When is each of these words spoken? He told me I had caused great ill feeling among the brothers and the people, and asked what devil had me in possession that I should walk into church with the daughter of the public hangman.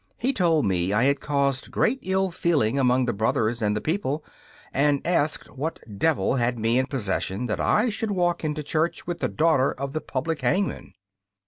He 0.17 0.33
told 0.33 0.65
me 0.65 0.91
I 0.93 1.03
had 1.03 1.19
caused 1.19 1.69
great 1.69 1.99
ill 2.01 2.31
feeling 2.31 2.79
among 2.79 3.05
the 3.05 3.13
brothers 3.13 3.61
and 3.61 3.77
the 3.77 3.81
people, 3.81 4.25
and 4.73 4.99
asked 5.05 5.55
what 5.55 5.79
devil 5.99 6.37
had 6.37 6.57
me 6.57 6.79
in 6.79 6.87
possession 6.87 7.45
that 7.45 7.59
I 7.59 7.89
should 7.89 8.09
walk 8.09 8.43
into 8.43 8.63
church 8.63 9.05
with 9.05 9.19
the 9.19 9.29
daughter 9.29 9.71
of 9.71 9.93
the 9.93 10.01
public 10.01 10.41
hangman. 10.41 10.95